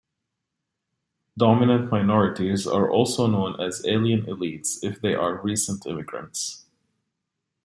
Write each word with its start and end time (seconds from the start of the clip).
Dominant 1.37 1.91
minorities 1.91 2.65
are 2.65 2.89
also 2.89 3.27
known 3.27 3.59
as 3.61 3.85
alien 3.85 4.23
elites 4.23 4.77
if 4.81 4.99
they 4.99 5.13
are 5.13 5.39
recent 5.43 5.85
immigrants. 5.85 6.65